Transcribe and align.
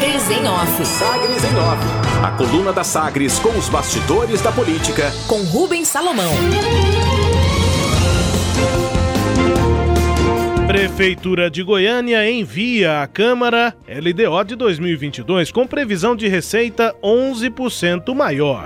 Sagres 0.00 0.30
em 0.30 0.48
Off. 0.48 0.86
Sagres 0.86 1.44
em 1.44 1.56
Off. 1.58 2.24
A 2.24 2.30
coluna 2.30 2.72
da 2.72 2.82
Sagres 2.82 3.38
com 3.38 3.50
os 3.50 3.68
bastidores 3.68 4.40
da 4.40 4.50
política. 4.50 5.12
Com 5.28 5.42
Rubens 5.42 5.88
Salomão. 5.88 6.32
Prefeitura 10.66 11.50
de 11.50 11.62
Goiânia 11.62 12.30
envia 12.30 13.02
à 13.02 13.06
Câmara 13.06 13.76
LDO 13.86 14.42
de 14.42 14.56
2022 14.56 15.52
com 15.52 15.66
previsão 15.66 16.16
de 16.16 16.28
receita 16.28 16.96
11% 17.02 18.14
maior. 18.14 18.64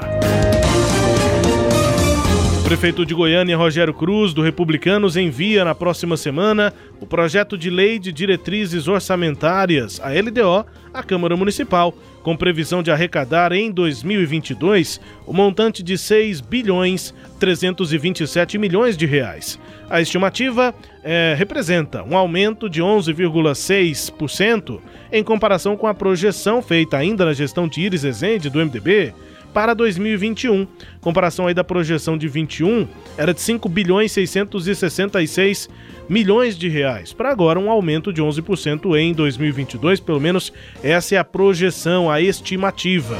Prefeito 2.75 3.07
de 3.07 3.15
Goiânia, 3.15 3.57
Rogério 3.57 3.95
Cruz, 3.95 4.35
do 4.35 4.43
Republicanos, 4.43 5.17
envia 5.17 5.65
na 5.65 5.77
próxima 5.77 6.17
semana 6.17 6.75
o 7.01 7.07
projeto 7.07 7.57
de 7.57 7.71
lei 7.71 8.01
de 8.01 8.11
diretrizes 8.11 8.89
orçamentárias, 8.89 10.01
a 10.03 10.09
LDO, 10.09 10.67
à 10.93 11.01
Câmara 11.01 11.37
Municipal, 11.37 11.95
com 12.25 12.37
previsão 12.37 12.82
de 12.82 12.91
arrecadar 12.91 13.53
em 13.53 13.71
2022 13.71 15.01
o 15.25 15.32
montante 15.32 15.85
de 15.85 15.96
6 15.96 16.41
bilhões 16.41 17.15
327 17.39 18.59
milhões 18.59 18.96
de 18.96 19.07
reais. 19.07 19.57
A 19.89 20.01
estimativa 20.01 20.75
é, 21.04 21.32
representa 21.39 22.03
um 22.03 22.17
aumento 22.17 22.68
de 22.68 22.82
11,6% 22.82 24.81
em 25.13 25.23
comparação 25.23 25.77
com 25.77 25.87
a 25.87 25.95
projeção 25.95 26.61
feita 26.61 26.96
ainda 26.96 27.25
na 27.25 27.35
gestão 27.35 27.68
de 27.68 27.82
Iris 27.82 28.03
Ezende 28.03 28.51
do 28.51 28.59
MDB 28.59 29.15
para 29.54 29.72
2021. 29.72 30.67
Comparação 31.00 31.46
aí 31.46 31.54
da 31.54 31.62
projeção 31.62 32.19
de 32.19 32.27
21 32.27 32.89
era 33.17 33.33
de 33.33 33.41
5 33.41 33.69
bilhões 33.69 34.11
666 34.11 35.70
milhões 36.08 36.58
de 36.58 36.69
reais. 36.69 37.12
Para 37.12 37.31
agora 37.31 37.59
um 37.59 37.70
aumento 37.70 38.12
de 38.12 38.20
11% 38.20 38.98
em 38.98 39.14
2022, 39.14 40.00
pelo 40.00 40.20
menos 40.20 40.53
essa 40.83 41.14
é 41.14 41.19
a 41.19 41.25
projeção, 41.25 42.11
a 42.11 42.20
estimativa. 42.20 43.17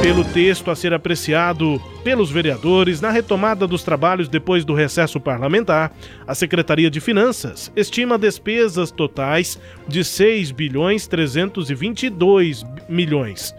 Pelo 0.00 0.24
texto 0.24 0.70
a 0.70 0.76
ser 0.76 0.94
apreciado 0.94 1.82
pelos 2.04 2.30
vereadores 2.30 3.00
na 3.00 3.10
retomada 3.10 3.66
dos 3.66 3.82
trabalhos 3.82 4.28
depois 4.28 4.64
do 4.64 4.72
recesso 4.72 5.18
parlamentar, 5.18 5.92
a 6.24 6.36
Secretaria 6.36 6.88
de 6.88 7.00
Finanças 7.00 7.72
estima 7.74 8.16
despesas 8.16 8.92
totais 8.92 9.58
de 9.88 10.04
6 10.04 10.52
bilhões 10.52 11.08
322 11.08 12.64
milhões 12.88 13.52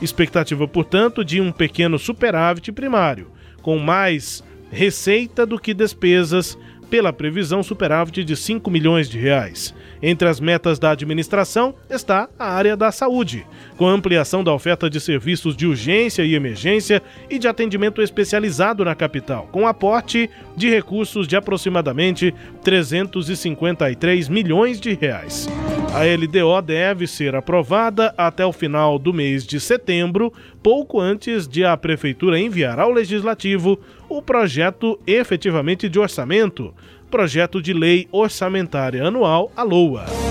Expectativa, 0.00 0.66
portanto, 0.66 1.24
de 1.24 1.40
um 1.40 1.52
pequeno 1.52 1.98
superávit 1.98 2.72
primário, 2.72 3.30
com 3.62 3.78
mais 3.78 4.42
receita 4.70 5.44
do 5.44 5.58
que 5.58 5.74
despesas, 5.74 6.56
pela 6.90 7.12
previsão 7.12 7.62
superávit 7.62 8.24
de 8.24 8.36
5 8.36 8.68
milhões 8.68 9.08
de 9.08 9.16
reais. 9.16 9.72
Entre 10.02 10.26
as 10.28 10.40
metas 10.40 10.78
da 10.78 10.90
administração 10.90 11.74
está 11.88 12.28
a 12.38 12.50
área 12.52 12.76
da 12.76 12.90
saúde, 12.90 13.46
com 13.76 13.86
ampliação 13.86 14.42
da 14.42 14.52
oferta 14.52 14.90
de 14.90 14.98
serviços 15.00 15.56
de 15.56 15.66
urgência 15.66 16.22
e 16.22 16.34
emergência 16.34 17.00
e 17.28 17.38
de 17.38 17.46
atendimento 17.46 18.02
especializado 18.02 18.84
na 18.84 18.94
capital, 18.94 19.48
com 19.52 19.68
aporte 19.68 20.28
de 20.56 20.68
recursos 20.68 21.28
de 21.28 21.36
aproximadamente 21.36 22.34
353 22.64 24.28
milhões 24.28 24.80
de 24.80 24.94
reais. 24.94 25.48
A 25.92 26.04
LDO 26.04 26.62
deve 26.62 27.04
ser 27.08 27.34
aprovada 27.34 28.14
até 28.16 28.46
o 28.46 28.52
final 28.52 28.96
do 28.96 29.12
mês 29.12 29.44
de 29.44 29.58
setembro, 29.58 30.32
pouco 30.62 31.00
antes 31.00 31.48
de 31.48 31.64
a 31.64 31.76
Prefeitura 31.76 32.38
enviar 32.38 32.78
ao 32.78 32.92
Legislativo 32.92 33.76
o 34.08 34.22
projeto 34.22 35.00
efetivamente 35.04 35.88
de 35.88 35.98
orçamento, 35.98 36.72
projeto 37.10 37.60
de 37.60 37.72
lei 37.72 38.06
orçamentária 38.12 39.04
anual, 39.04 39.50
a 39.56 39.64
LOA. 39.64 40.29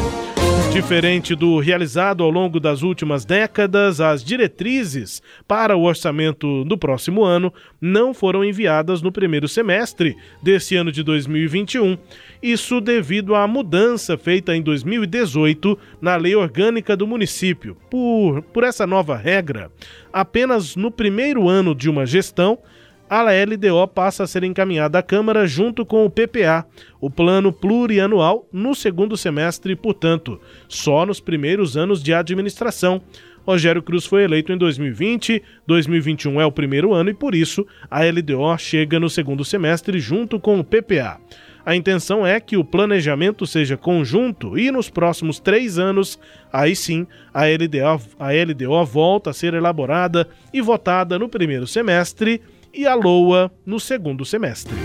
Diferente 0.72 1.34
do 1.34 1.58
realizado 1.60 2.24
ao 2.24 2.30
longo 2.30 2.60
das 2.60 2.84
últimas 2.84 3.26
décadas, 3.26 4.00
as 4.00 4.24
diretrizes 4.24 5.22
para 5.48 5.76
o 5.76 5.84
orçamento 5.84 6.64
do 6.64 6.78
próximo 6.78 7.24
ano 7.24 7.52
não 7.82 8.14
foram 8.14 8.46
enviadas 8.46 9.02
no 9.02 9.12
primeiro 9.12 9.48
semestre 9.48 10.16
desse 10.44 10.76
ano 10.76 10.92
de 10.92 11.02
2021. 11.02 11.98
Isso 12.42 12.80
devido 12.80 13.34
à 13.34 13.48
mudança 13.48 14.16
feita 14.16 14.56
em 14.56 14.62
2018 14.62 15.78
na 16.00 16.16
lei 16.16 16.36
orgânica 16.36 16.96
do 16.96 17.08
município. 17.08 17.76
Por, 17.90 18.44
por 18.44 18.64
essa 18.64 18.86
nova 18.86 19.18
regra, 19.18 19.72
apenas 20.14 20.76
no 20.76 20.92
primeiro 20.92 21.50
ano 21.50 21.74
de 21.74 21.90
uma 21.90 22.06
gestão 22.06 22.60
a 23.10 23.24
LDO 23.24 23.88
passa 23.88 24.24
a 24.24 24.28
ser 24.28 24.44
encaminhada 24.44 25.00
à 25.00 25.04
Câmara 25.04 25.48
junto 25.48 25.84
com 25.84 26.06
o 26.06 26.10
PPA, 26.10 26.66
o 27.02 27.10
Plano 27.10 27.52
Plurianual, 27.52 28.48
no 28.54 28.76
segundo 28.76 29.18
semestre, 29.18 29.76
portanto, 29.76 30.40
só 30.68 31.06
nos 31.06 31.20
primeiros 31.20 31.76
anos 31.76 32.04
de 32.04 32.14
administração. 32.14 33.02
Rogério 33.48 33.82
Cruz 33.82 34.06
foi 34.06 34.24
eleito 34.24 34.52
em 34.52 34.58
2020, 34.58 35.42
2021 35.66 36.40
é 36.40 36.46
o 36.46 36.52
primeiro 36.52 36.94
ano 36.94 37.10
e 37.10 37.14
por 37.16 37.34
isso 37.34 37.66
a 37.90 38.04
LDO 38.04 38.56
chega 38.60 39.00
no 39.00 39.10
segundo 39.10 39.44
semestre 39.44 40.00
junto 40.00 40.40
com 40.40 40.60
o 40.60 40.64
PPA. 40.64 41.20
A 41.66 41.76
intenção 41.76 42.26
é 42.26 42.40
que 42.40 42.58
o 42.58 42.64
planejamento 42.64 43.46
seja 43.48 43.76
conjunto 43.76 44.58
e 44.58 44.72
nos 44.72 44.90
próximos 44.90 45.40
três 45.40 45.80
anos, 45.80 46.20
aí 46.54 46.76
sim, 46.76 47.08
a 47.34 47.46
LDO, 47.46 48.02
a 48.20 48.30
LDO 48.32 48.86
volta 48.86 49.32
a 49.32 49.34
ser 49.34 49.54
elaborada 49.54 50.28
e 50.54 50.62
votada 50.62 51.18
no 51.18 51.28
primeiro 51.28 51.66
semestre 51.66 52.42
e 52.74 52.86
a 52.86 52.96
LOA 52.96 53.52
no 53.66 53.80
segundo 53.80 54.26
semestre. 54.26 54.76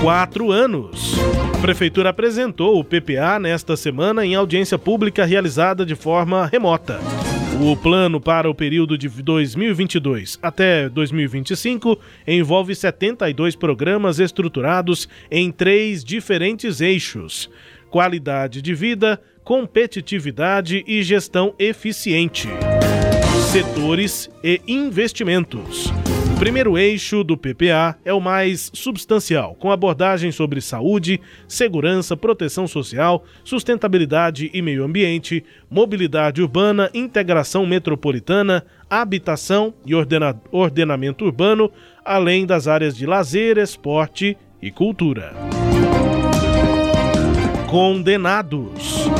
Quatro 0.00 0.50
anos. 0.50 1.14
A 1.54 1.58
Prefeitura 1.58 2.10
apresentou 2.10 2.78
o 2.78 2.84
PPA 2.84 3.38
nesta 3.38 3.76
semana 3.76 4.26
em 4.26 4.34
audiência 4.34 4.76
pública 4.76 5.24
realizada 5.24 5.86
de 5.86 5.94
forma 5.94 6.46
remota. 6.46 6.98
O 7.60 7.76
plano 7.76 8.20
para 8.20 8.50
o 8.50 8.54
período 8.54 8.98
de 8.98 9.08
2022 9.08 10.38
até 10.42 10.88
2025 10.88 11.96
envolve 12.26 12.74
72 12.74 13.54
programas 13.54 14.18
estruturados 14.18 15.08
em 15.30 15.52
três 15.52 16.02
diferentes 16.02 16.80
eixos: 16.80 17.48
qualidade 17.88 18.60
de 18.60 18.74
vida, 18.74 19.20
competitividade 19.44 20.82
e 20.86 21.02
gestão 21.02 21.54
eficiente 21.58 22.48
setores 23.52 24.30
e 24.42 24.62
investimentos. 24.66 25.92
O 26.34 26.38
primeiro 26.38 26.78
eixo 26.78 27.22
do 27.22 27.36
PPA 27.36 27.98
é 28.02 28.10
o 28.10 28.18
mais 28.18 28.70
substancial, 28.72 29.54
com 29.56 29.70
abordagem 29.70 30.32
sobre 30.32 30.62
saúde, 30.62 31.20
segurança, 31.46 32.16
proteção 32.16 32.66
social, 32.66 33.22
sustentabilidade 33.44 34.50
e 34.54 34.62
meio 34.62 34.82
ambiente, 34.82 35.44
mobilidade 35.68 36.40
urbana, 36.40 36.88
integração 36.94 37.66
metropolitana, 37.66 38.64
habitação 38.88 39.74
e 39.84 39.94
ordena 39.94 40.34
ordenamento 40.50 41.26
urbano, 41.26 41.70
além 42.02 42.46
das 42.46 42.66
áreas 42.66 42.96
de 42.96 43.04
lazer, 43.04 43.58
esporte 43.58 44.34
e 44.62 44.70
cultura. 44.70 45.34
Condenados. 47.68 49.10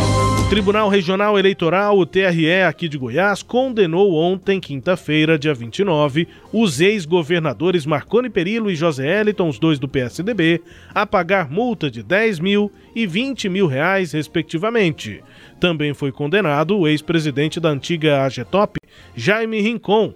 Tribunal 0.53 0.91
Regional 0.91 1.39
Eleitoral, 1.39 1.99
o 1.99 2.05
TRE 2.05 2.63
aqui 2.69 2.87
de 2.87 2.99
Goiás, 2.99 3.43
condenou 3.43 4.13
ontem, 4.13 4.61
quinta-feira, 4.61 5.39
dia 5.39 5.55
29, 5.55 6.29
os 6.53 6.79
ex-governadores 6.79 7.87
Marconi 7.87 8.29
Perillo 8.29 8.71
e 8.71 8.77
José 8.77 9.19
Eliton, 9.19 9.49
os 9.49 9.59
dois 9.59 9.79
do 9.79 9.89
PSDB, 9.89 10.61
a 10.95 11.07
pagar 11.07 11.51
multa 11.51 11.91
de 11.91 12.03
10 12.03 12.39
mil 12.39 12.71
e 12.95 13.07
20 13.07 13.49
mil 13.49 13.67
reais, 13.67 14.13
respectivamente. 14.13 15.25
Também 15.59 15.95
foi 15.95 16.13
condenado 16.13 16.79
o 16.79 16.87
ex-presidente 16.87 17.59
da 17.59 17.71
antiga 17.71 18.23
AGETOP, 18.23 18.77
Jaime 19.17 19.59
Rincon, 19.59 20.13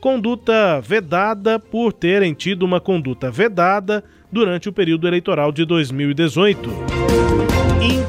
conduta 0.00 0.80
vedada 0.80 1.58
por 1.58 1.92
terem 1.92 2.32
tido 2.32 2.62
uma 2.62 2.80
conduta 2.80 3.28
vedada 3.28 4.04
durante 4.30 4.68
o 4.68 4.72
período 4.72 5.06
eleitoral 5.06 5.52
de 5.52 5.64
2018 5.64 7.00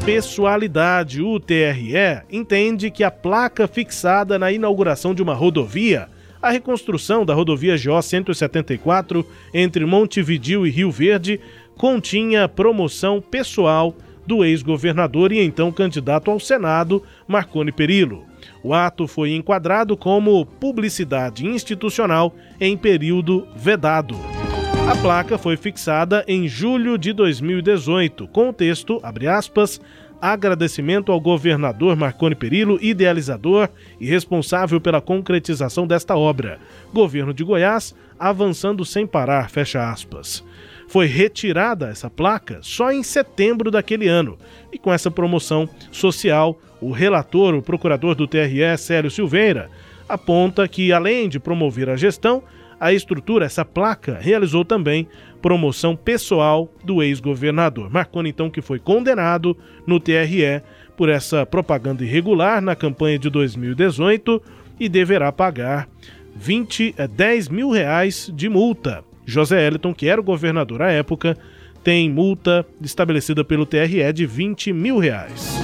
impessoalidade, 0.01 1.21
o 1.21 1.39
TRE, 1.39 2.23
entende 2.31 2.89
que 2.89 3.03
a 3.03 3.11
placa 3.11 3.67
fixada 3.67 4.37
na 4.37 4.51
inauguração 4.51 5.13
de 5.13 5.22
uma 5.22 5.34
rodovia, 5.34 6.09
a 6.41 6.49
reconstrução 6.49 7.23
da 7.23 7.35
rodovia 7.35 7.75
GO 7.78 8.01
174 8.01 9.25
entre 9.53 9.85
Montevidil 9.85 10.66
e 10.66 10.72
Rio 10.72 10.90
Verde, 10.91 11.40
continha 11.78 12.49
promoção 12.49 13.22
pessoal 13.22 13.96
do 14.25 14.43
ex-governador 14.43 15.31
e 15.31 15.40
então 15.40 15.72
candidato 15.72 16.31
ao 16.31 16.40
Senado, 16.40 17.03
Marconi 17.28 17.72
Perillo. 17.72 18.25
O 18.63 18.73
ato 18.73 19.07
foi 19.07 19.35
enquadrado 19.35 19.96
como 19.96 20.46
publicidade 20.46 21.46
institucional 21.46 22.35
em 22.59 22.75
período 22.75 23.47
vedado. 23.55 24.41
A 24.89 24.95
placa 25.01 25.37
foi 25.37 25.55
fixada 25.55 26.23
em 26.28 26.47
julho 26.47 26.97
de 26.97 27.13
2018, 27.13 28.28
com 28.28 28.49
o 28.49 28.53
texto, 28.53 28.99
abre 29.01 29.28
aspas, 29.28 29.79
agradecimento 30.22 31.11
ao 31.11 31.19
governador 31.19 31.95
Marconi 31.95 32.35
Perillo, 32.35 32.78
idealizador 32.81 33.69
e 33.99 34.05
responsável 34.05 34.79
pela 34.81 35.01
concretização 35.01 35.87
desta 35.87 36.16
obra. 36.16 36.59
Governo 36.93 37.33
de 37.33 37.43
Goiás 37.43 37.95
avançando 38.19 38.85
sem 38.85 39.07
parar, 39.07 39.49
fecha 39.49 39.89
aspas. 39.89 40.43
foi 40.87 41.07
retirada 41.07 41.87
essa 41.87 42.09
placa 42.09 42.59
só 42.61 42.91
em 42.91 43.01
setembro 43.01 43.72
daquele 43.72 44.07
ano. 44.07 44.37
E 44.73 44.77
com 44.77 44.93
essa 44.93 45.09
promoção 45.09 45.67
social, 45.89 46.59
o 46.81 46.91
relator, 46.91 47.55
o 47.55 47.61
procurador 47.61 48.13
do 48.13 48.27
TRE, 48.27 48.77
Célio 48.77 49.09
Silveira, 49.09 49.69
aponta 50.07 50.67
que, 50.67 50.91
além 50.91 51.29
de 51.29 51.39
promover 51.39 51.89
a 51.89 51.95
gestão, 51.95 52.43
a 52.81 52.91
estrutura, 52.91 53.45
essa 53.45 53.63
placa, 53.63 54.17
realizou 54.19 54.66
também 54.66 55.07
promoção 55.39 55.95
pessoal 55.95 56.67
do 56.83 57.03
ex-governador. 57.03 57.91
Marconi, 57.91 58.31
então, 58.31 58.49
que 58.49 58.59
foi 58.59 58.79
condenado 58.79 59.55
no 59.85 59.99
TRE 59.99 60.63
por 60.97 61.07
essa 61.07 61.45
propaganda 61.45 62.03
irregular 62.03 62.59
na 62.59 62.75
campanha 62.75 63.19
de 63.19 63.29
2018 63.29 64.41
e 64.79 64.89
deverá 64.89 65.31
pagar 65.31 65.87
20, 66.35 66.95
10 67.16 67.49
mil 67.49 67.69
reais 67.69 68.31
de 68.33 68.49
multa. 68.49 69.03
José 69.27 69.67
Eliton, 69.67 69.93
que 69.93 70.07
era 70.07 70.19
o 70.19 70.23
governador 70.23 70.81
à 70.81 70.91
época, 70.91 71.37
tem 71.84 72.09
multa 72.09 72.66
estabelecida 72.81 73.43
pelo 73.43 73.63
TRE 73.63 74.11
de 74.11 74.25
20 74.25 74.73
mil 74.73 74.97
reais. 74.97 75.60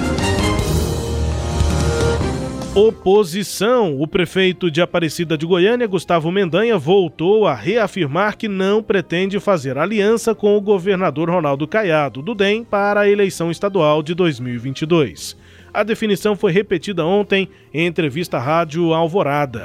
Oposição. 2.78 4.00
O 4.00 4.06
prefeito 4.06 4.70
de 4.70 4.80
Aparecida 4.80 5.36
de 5.36 5.44
Goiânia, 5.44 5.84
Gustavo 5.84 6.30
Mendanha, 6.30 6.78
voltou 6.78 7.44
a 7.44 7.52
reafirmar 7.52 8.36
que 8.36 8.46
não 8.46 8.84
pretende 8.84 9.40
fazer 9.40 9.76
aliança 9.76 10.32
com 10.32 10.56
o 10.56 10.60
governador 10.60 11.28
Ronaldo 11.28 11.66
Caiado, 11.66 12.22
do 12.22 12.36
DEM, 12.36 12.62
para 12.62 13.00
a 13.00 13.08
eleição 13.08 13.50
estadual 13.50 14.00
de 14.00 14.14
2022. 14.14 15.36
A 15.74 15.82
definição 15.82 16.36
foi 16.36 16.52
repetida 16.52 17.04
ontem 17.04 17.48
em 17.74 17.84
entrevista 17.84 18.36
à 18.36 18.40
Rádio 18.40 18.94
Alvorada. 18.94 19.62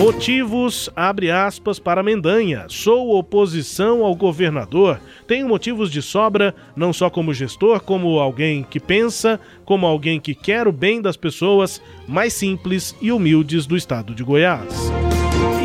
Motivos, 0.00 0.88
abre 0.96 1.30
aspas, 1.30 1.78
para 1.78 2.02
Mendanha. 2.02 2.64
Sou 2.68 3.18
oposição 3.18 4.02
ao 4.02 4.14
governador. 4.14 4.98
Tenho 5.26 5.46
motivos 5.46 5.92
de 5.92 6.00
sobra, 6.00 6.54
não 6.74 6.90
só 6.90 7.10
como 7.10 7.34
gestor, 7.34 7.82
como 7.82 8.18
alguém 8.18 8.62
que 8.62 8.80
pensa, 8.80 9.38
como 9.62 9.86
alguém 9.86 10.18
que 10.18 10.34
quer 10.34 10.66
o 10.66 10.72
bem 10.72 11.02
das 11.02 11.18
pessoas 11.18 11.82
mais 12.08 12.32
simples 12.32 12.96
e 13.02 13.12
humildes 13.12 13.66
do 13.66 13.76
estado 13.76 14.14
de 14.14 14.24
Goiás. 14.24 14.90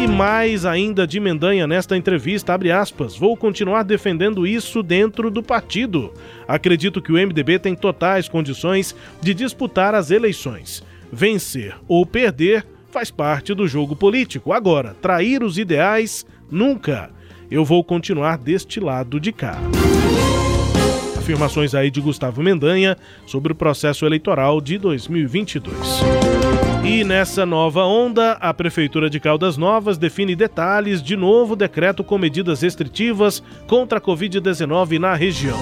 E 0.03 0.05
mais 0.05 0.65
ainda 0.65 1.07
de 1.07 1.17
Mendanha 1.17 1.65
nesta 1.65 1.95
entrevista, 1.95 2.53
abre 2.53 2.73
aspas, 2.73 3.15
vou 3.15 3.37
continuar 3.37 3.83
defendendo 3.83 4.45
isso 4.45 4.83
dentro 4.83 5.31
do 5.31 5.41
partido. 5.41 6.11
Acredito 6.45 7.01
que 7.01 7.13
o 7.13 7.15
MDB 7.15 7.57
tem 7.57 7.73
totais 7.73 8.27
condições 8.27 8.93
de 9.21 9.33
disputar 9.33 9.95
as 9.95 10.11
eleições. 10.11 10.83
Vencer 11.09 11.77
ou 11.87 12.05
perder 12.05 12.65
faz 12.95 13.11
parte 13.11 13.53
do 13.53 13.67
jogo 13.67 13.93
político. 13.93 14.53
Agora, 14.53 14.95
trair 15.01 15.43
os 15.43 15.57
ideais, 15.57 16.25
nunca. 16.49 17.09
Eu 17.51 17.65
vou 17.65 17.83
continuar 17.83 18.37
deste 18.37 18.79
lado 18.79 19.19
de 19.19 19.33
cá. 19.33 19.57
Afirmações 21.17 21.75
aí 21.75 21.91
de 21.91 21.99
Gustavo 21.99 22.41
Mendanha 22.41 22.95
sobre 23.25 23.51
o 23.51 23.55
processo 23.55 24.05
eleitoral 24.05 24.61
de 24.61 24.77
2022. 24.77 25.75
E 26.85 27.03
nessa 27.03 27.45
nova 27.45 27.83
onda, 27.83 28.37
a 28.39 28.53
Prefeitura 28.53 29.09
de 29.09 29.19
Caldas 29.19 29.57
Novas 29.57 29.97
define 29.97 30.33
detalhes 30.33 31.03
de 31.03 31.17
novo 31.17 31.53
decreto 31.53 32.01
com 32.01 32.17
medidas 32.17 32.61
restritivas 32.61 33.43
contra 33.67 33.97
a 33.97 34.01
Covid-19 34.01 34.99
na 34.99 35.13
região. 35.15 35.59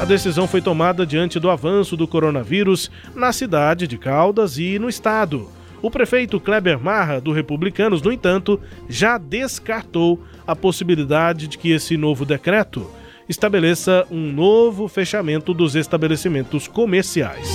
A 0.00 0.06
decisão 0.06 0.48
foi 0.48 0.62
tomada 0.62 1.04
diante 1.04 1.38
do 1.38 1.50
avanço 1.50 1.94
do 1.94 2.08
coronavírus 2.08 2.90
na 3.14 3.34
cidade 3.34 3.86
de 3.86 3.98
Caldas 3.98 4.56
e 4.56 4.78
no 4.78 4.88
estado. 4.88 5.59
O 5.82 5.90
prefeito 5.90 6.38
Kleber 6.38 6.78
Marra, 6.78 7.20
do 7.20 7.32
Republicanos, 7.32 8.02
no 8.02 8.12
entanto, 8.12 8.60
já 8.88 9.16
descartou 9.16 10.22
a 10.46 10.54
possibilidade 10.54 11.48
de 11.48 11.56
que 11.56 11.70
esse 11.70 11.96
novo 11.96 12.24
decreto 12.24 12.90
estabeleça 13.28 14.06
um 14.10 14.32
novo 14.32 14.88
fechamento 14.88 15.54
dos 15.54 15.74
estabelecimentos 15.76 16.68
comerciais. 16.68 17.48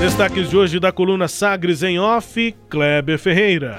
Destaques 0.00 0.50
de 0.50 0.56
hoje 0.56 0.80
da 0.80 0.90
coluna 0.90 1.28
Sagres 1.28 1.82
em 1.84 2.00
Off, 2.00 2.52
Kleber 2.68 3.18
Ferreira. 3.18 3.78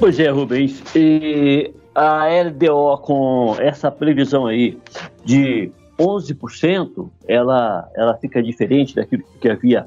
Pois 0.00 0.18
é, 0.18 0.28
Rubens. 0.28 0.82
E 0.96 1.70
a 1.94 2.26
LDO 2.26 2.98
com 2.98 3.56
essa 3.60 3.90
previsão 3.90 4.46
aí 4.46 4.76
de 5.24 5.70
11%, 5.98 7.10
ela, 7.26 7.90
ela 7.96 8.16
fica 8.16 8.42
diferente 8.42 8.94
daquilo 8.94 9.24
que 9.40 9.48
havia 9.48 9.86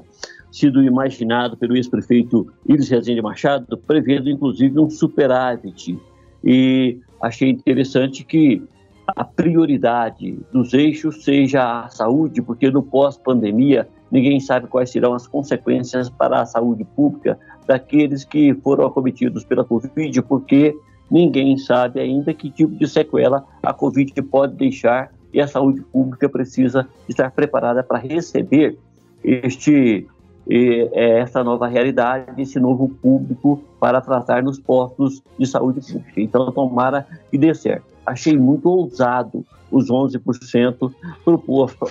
sido 0.50 0.82
imaginado 0.82 1.56
pelo 1.56 1.74
ex-prefeito 1.74 2.52
Iris 2.68 2.90
Rezende 2.90 3.22
Machado, 3.22 3.78
prevendo 3.78 4.28
inclusive 4.28 4.78
um 4.78 4.90
superávit. 4.90 5.98
E 6.44 6.98
achei 7.20 7.48
interessante 7.48 8.22
que 8.22 8.62
a 9.06 9.24
prioridade 9.24 10.38
dos 10.52 10.74
eixos 10.74 11.24
seja 11.24 11.84
a 11.84 11.88
saúde, 11.88 12.42
porque 12.42 12.70
no 12.70 12.82
pós-pandemia 12.82 13.88
ninguém 14.10 14.38
sabe 14.38 14.66
quais 14.66 14.90
serão 14.90 15.14
as 15.14 15.26
consequências 15.26 16.10
para 16.10 16.42
a 16.42 16.46
saúde 16.46 16.84
pública 16.84 17.38
daqueles 17.66 18.24
que 18.24 18.52
foram 18.54 18.86
acometidos 18.86 19.44
pela 19.44 19.64
Covid, 19.64 20.20
porque 20.22 20.76
ninguém 21.10 21.56
sabe 21.56 21.98
ainda 22.00 22.34
que 22.34 22.50
tipo 22.50 22.74
de 22.74 22.86
sequela 22.86 23.44
a 23.62 23.72
Covid 23.72 24.12
pode 24.22 24.54
deixar 24.54 25.10
e 25.32 25.40
a 25.40 25.46
saúde 25.46 25.80
pública 25.80 26.28
precisa 26.28 26.86
estar 27.08 27.30
preparada 27.30 27.82
para 27.82 27.98
receber 27.98 28.78
este 29.24 30.06
é, 30.48 31.20
essa 31.20 31.44
nova 31.44 31.68
realidade, 31.68 32.40
esse 32.42 32.58
novo 32.58 32.88
público 32.88 33.62
para 33.78 34.00
tratar 34.00 34.42
nos 34.42 34.58
postos 34.58 35.22
de 35.38 35.46
saúde 35.46 35.80
pública. 35.80 36.20
Então, 36.20 36.50
tomara 36.50 37.06
que 37.30 37.38
dê 37.38 37.54
certo. 37.54 37.84
Achei 38.04 38.36
muito 38.36 38.68
ousado 38.68 39.44
os 39.70 39.88
11% 39.88 40.92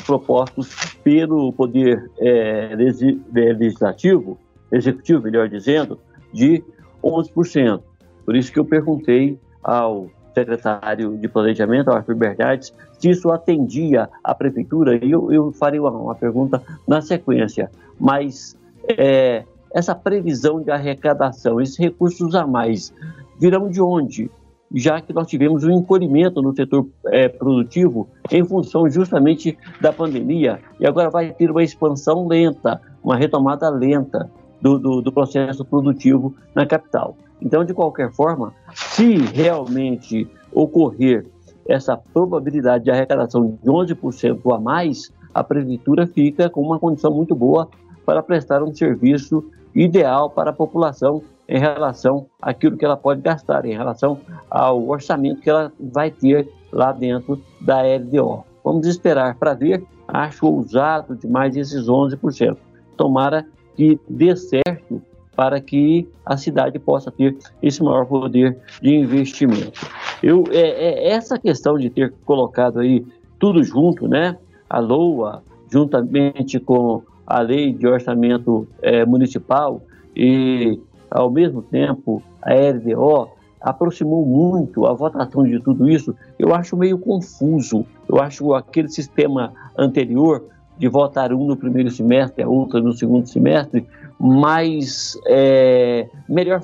propostos 0.05 0.75
pelo 1.03 1.53
Poder 1.53 2.11
é, 2.19 2.75
Legislativo, 2.75 4.37
Executivo, 4.71 5.23
melhor 5.23 5.47
dizendo, 5.47 5.97
de 6.33 6.63
11%. 7.03 7.81
Por 8.25 8.35
isso 8.35 8.51
que 8.51 8.59
eu 8.59 8.65
perguntei 8.65 9.39
ao 9.63 10.09
secretário 10.33 11.17
de 11.17 11.27
Planejamento, 11.27 11.91
Arthur 11.91 12.15
Bernardes, 12.15 12.73
se 12.99 13.09
isso 13.09 13.31
atendia 13.31 14.09
à 14.23 14.33
prefeitura, 14.33 15.03
e 15.03 15.11
eu, 15.11 15.31
eu 15.31 15.51
farei 15.51 15.79
uma, 15.79 15.91
uma 15.91 16.15
pergunta 16.15 16.61
na 16.87 17.01
sequência. 17.01 17.69
Mas 17.99 18.57
é, 18.87 19.43
essa 19.73 19.95
previsão 19.95 20.61
de 20.61 20.71
arrecadação, 20.71 21.61
esses 21.61 21.77
recursos 21.77 22.35
a 22.35 22.45
mais, 22.45 22.93
virão 23.39 23.69
de 23.69 23.81
onde? 23.81 24.29
Já 24.73 25.01
que 25.01 25.11
nós 25.11 25.27
tivemos 25.27 25.63
um 25.63 25.71
encolhimento 25.71 26.41
no 26.41 26.55
setor 26.55 26.87
é, 27.07 27.27
produtivo 27.27 28.07
em 28.31 28.43
função 28.45 28.89
justamente 28.89 29.57
da 29.81 29.91
pandemia, 29.91 30.59
e 30.79 30.87
agora 30.87 31.09
vai 31.09 31.31
ter 31.33 31.51
uma 31.51 31.63
expansão 31.63 32.27
lenta, 32.27 32.79
uma 33.03 33.17
retomada 33.17 33.69
lenta 33.69 34.29
do, 34.61 34.77
do, 34.77 35.01
do 35.01 35.11
processo 35.11 35.65
produtivo 35.65 36.35
na 36.53 36.65
capital. 36.65 37.15
Então, 37.41 37.65
de 37.65 37.73
qualquer 37.73 38.11
forma, 38.11 38.53
se 38.73 39.17
realmente 39.17 40.29
ocorrer 40.53 41.25
essa 41.67 41.97
probabilidade 41.97 42.83
de 42.83 42.91
arrecadação 42.91 43.57
de 43.61 43.69
11% 43.69 44.55
a 44.55 44.59
mais, 44.59 45.11
a 45.33 45.43
prefeitura 45.43 46.05
fica 46.05 46.49
com 46.49 46.61
uma 46.61 46.79
condição 46.79 47.11
muito 47.11 47.33
boa 47.33 47.69
para 48.05 48.21
prestar 48.21 48.61
um 48.61 48.73
serviço 48.73 49.43
ideal 49.73 50.29
para 50.29 50.49
a 50.49 50.53
população 50.53 51.23
em 51.47 51.59
relação 51.59 52.27
àquilo 52.41 52.77
que 52.77 52.85
ela 52.85 52.97
pode 52.97 53.21
gastar, 53.21 53.65
em 53.65 53.75
relação 53.75 54.19
ao 54.49 54.87
orçamento 54.87 55.41
que 55.41 55.49
ela 55.49 55.71
vai 55.79 56.11
ter 56.11 56.49
lá 56.71 56.91
dentro 56.91 57.41
da 57.59 57.81
LDO. 57.81 58.43
Vamos 58.63 58.87
esperar 58.87 59.35
para 59.35 59.53
ver. 59.53 59.83
Acho 60.07 60.47
ousado 60.47 61.15
demais 61.15 61.55
esses 61.55 61.87
11%. 61.87 62.57
Tomara 62.95 63.45
que 63.75 63.99
dê 64.07 64.35
certo 64.35 65.01
para 65.35 65.59
que 65.59 66.07
a 66.25 66.37
cidade 66.37 66.77
possa 66.77 67.11
ter 67.11 67.37
esse 67.61 67.81
maior 67.81 68.05
poder 68.05 68.57
de 68.81 68.93
investimento. 68.93 69.87
Eu, 70.21 70.43
é, 70.51 70.59
é 70.59 71.09
essa 71.09 71.39
questão 71.39 71.77
de 71.77 71.89
ter 71.89 72.13
colocado 72.25 72.79
aí 72.79 73.05
tudo 73.39 73.63
junto, 73.63 74.07
né? 74.07 74.37
A 74.69 74.79
LOA, 74.79 75.43
juntamente 75.71 76.59
com 76.59 77.01
a 77.25 77.39
lei 77.41 77.73
de 77.73 77.87
orçamento 77.87 78.67
é, 78.81 79.05
municipal 79.05 79.81
e, 80.15 80.79
ao 81.09 81.31
mesmo 81.31 81.61
tempo, 81.61 82.21
a 82.41 82.53
LDO, 82.53 83.29
aproximou 83.59 84.25
muito 84.25 84.85
a 84.85 84.93
votação 84.93 85.43
de 85.43 85.59
tudo 85.59 85.89
isso. 85.89 86.15
Eu 86.37 86.53
acho 86.53 86.75
meio 86.75 86.97
confuso. 86.97 87.85
Eu 88.07 88.19
acho 88.19 88.53
aquele 88.53 88.89
sistema 88.89 89.53
anterior 89.77 90.43
de 90.77 90.87
votar 90.87 91.33
um 91.33 91.45
no 91.45 91.55
primeiro 91.55 91.91
semestre, 91.91 92.43
a 92.43 92.47
outra 92.47 92.79
no 92.79 92.93
segundo 92.93 93.27
semestre, 93.27 93.85
mais 94.19 95.17
é, 95.27 96.07
melhor 96.27 96.61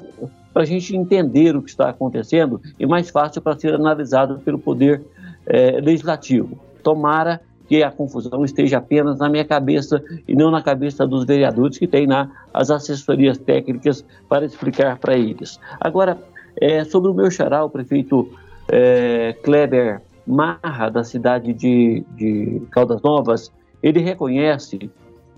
para 0.53 0.63
a 0.63 0.65
gente 0.65 0.95
entender 0.95 1.55
o 1.55 1.61
que 1.61 1.69
está 1.69 1.89
acontecendo 1.89 2.59
e 2.79 2.85
mais 2.85 3.09
fácil 3.09 3.41
para 3.41 3.57
ser 3.59 3.75
analisado 3.75 4.39
pelo 4.39 4.57
poder 4.57 5.03
é, 5.45 5.79
legislativo. 5.79 6.57
Tomara 6.81 7.41
que 7.67 7.83
a 7.83 7.91
confusão 7.91 8.43
esteja 8.45 8.77
apenas 8.77 9.19
na 9.19 9.29
minha 9.29 9.45
cabeça 9.45 10.01
e 10.27 10.35
não 10.35 10.49
na 10.49 10.61
cabeça 10.61 11.05
dos 11.05 11.25
vereadores 11.25 11.77
que 11.77 11.85
têm 11.85 12.07
lá 12.07 12.29
as 12.53 12.71
assessorias 12.71 13.37
técnicas 13.37 14.05
para 14.27 14.45
explicar 14.45 14.97
para 14.97 15.15
eles. 15.15 15.59
Agora, 15.79 16.17
é, 16.59 16.83
sobre 16.85 17.11
o 17.11 17.13
meu 17.13 17.29
xará, 17.29 17.63
o 17.63 17.69
prefeito 17.69 18.29
é, 18.69 19.35
Kleber 19.43 20.01
Marra, 20.25 20.89
da 20.89 21.03
cidade 21.03 21.53
de, 21.53 22.03
de 22.15 22.61
Caldas 22.71 23.01
Novas, 23.01 23.51
ele 23.81 23.99
reconhece 23.99 24.89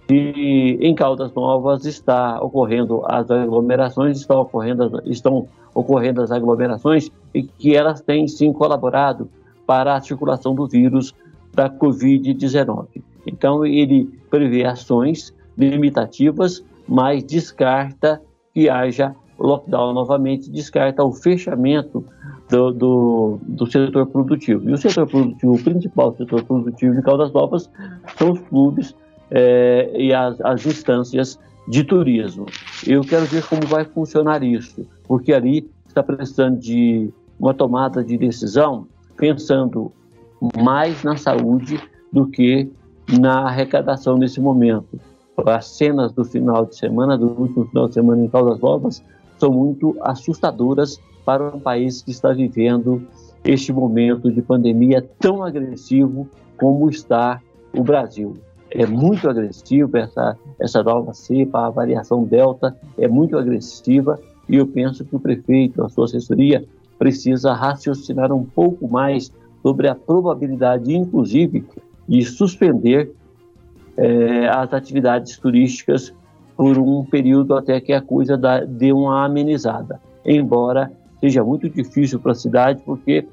que 0.08 0.78
em 0.82 0.96
Caldas 0.96 1.34
Novas 1.34 1.86
está 1.86 2.42
ocorrendo 2.42 3.04
as 3.06 3.30
aglomerações, 3.30 4.18
estão 4.18 4.42
ocorrendo, 4.42 5.02
estão 5.06 5.48
ocorrendo 5.74 6.22
as 6.22 6.32
aglomerações 6.32 7.12
e 7.34 7.44
que 7.44 7.76
elas 7.76 8.02
têm 8.02 8.28
sim 8.28 8.52
colaborado 8.52 9.30
para 9.68 9.96
a 9.96 10.02
circulação 10.02 10.56
do 10.56 10.68
vírus 10.68 11.14
da 11.54 11.70
Covid-19. 11.70 12.88
Então, 13.28 13.66
ele 13.66 14.10
prevê 14.30 14.66
ações 14.66 15.34
limitativas, 15.56 16.64
mas 16.88 17.24
descarta 17.24 18.20
que 18.54 18.68
haja 18.68 19.16
lockdown 19.40 19.94
novamente, 19.94 20.50
descarta 20.50 21.04
o 21.04 21.12
fechamento 21.12 22.04
do, 22.50 22.72
do, 22.72 23.40
do, 23.44 23.72
setor 23.72 24.08
produtivo. 24.08 24.70
E 24.70 24.74
o 24.74 24.78
setor 24.78 25.08
produtivo, 25.08 25.54
o 25.54 25.64
principal 25.64 26.16
setor 26.16 26.44
produtivo 26.44 26.96
de 26.96 27.02
Caldas 27.02 27.32
Novas, 27.32 27.70
são 28.18 28.32
os 28.32 28.40
clubes 28.42 28.96
é, 29.32 29.92
e 29.96 30.14
as, 30.14 30.40
as 30.42 30.66
instâncias 30.66 31.40
de 31.68 31.84
turismo. 31.84 32.48
Eu 32.86 33.02
quero 33.02 33.26
ver 33.26 33.46
como 33.46 33.66
vai 33.68 33.86
funcionar 33.86 34.44
isso, 34.44 34.86
porque 35.08 35.32
ali 35.34 35.70
está 35.88 36.02
precisando 36.02 36.60
de 36.60 37.12
uma 37.40 37.54
tomada 37.54 38.04
de 38.04 38.18
decisão 38.18 38.88
pensando 39.16 39.92
mais 40.58 41.04
na 41.04 41.16
saúde 41.18 41.80
do 42.12 42.28
que 42.28 42.72
na 43.20 43.48
arrecadação 43.48 44.18
nesse 44.18 44.40
momento. 44.40 45.00
As 45.46 45.68
cenas 45.68 46.12
do 46.12 46.26
final 46.26 46.66
de 46.66 46.76
semana, 46.76 47.18
do 47.18 47.28
último 47.28 47.66
final 47.66 47.88
de 47.88 47.94
semana 47.94 48.24
em 48.24 48.28
Caldas 48.28 48.60
Novas, 48.60 49.04
são 49.40 49.52
muito 49.52 49.96
assustadoras 50.02 51.00
para 51.26 51.56
um 51.56 51.60
país 51.60 52.02
que 52.02 52.12
está 52.12 52.34
vivendo 52.34 53.02
este 53.44 53.72
momento 53.72 54.32
de 54.32 54.42
pandemia 54.42 55.08
tão 55.20 55.44
agressivo 55.44 56.28
como 56.58 56.90
está 56.90 57.42
o 57.74 57.84
Brasil. 57.84 58.36
É 58.72 58.86
muito 58.86 59.30
agressivo 59.30 59.98
essa, 59.98 60.38
essa 60.60 60.84
nova 60.84 61.14
cepa, 61.14 61.66
a 61.66 61.70
variação 61.70 62.24
delta 62.24 62.76
é 62.98 63.08
muito 63.08 63.38
agressiva 63.38 64.20
e 64.48 64.56
eu 64.56 64.68
penso 64.68 65.06
que 65.06 65.16
o 65.16 65.20
prefeito, 65.20 65.84
a 65.84 65.90
sua 65.90 66.06
assessoria, 66.06 66.66
precisa 66.98 67.54
raciocinar 67.54 68.32
um 68.34 68.44
pouco 68.44 68.88
mais 68.88 69.32
sobre 69.62 69.88
a 69.88 69.96
probabilidade, 69.96 70.94
inclusive, 70.94 71.66
de 72.08 72.24
suspender 72.24 73.12
é, 73.96 74.48
as 74.48 74.74
atividades 74.74 75.38
turísticas 75.38 76.14
por 76.60 76.78
um 76.78 77.06
período 77.06 77.56
até 77.56 77.80
que 77.80 77.94
a 77.94 78.02
coisa 78.02 78.38
dê 78.68 78.92
uma 78.92 79.24
amenizada. 79.24 79.98
Embora 80.26 80.92
seja 81.22 81.42
muito 81.42 81.70
difícil 81.70 82.20
para 82.20 82.34
a 82.34 82.36
cidade, 82.36 82.82
porque 82.86 83.26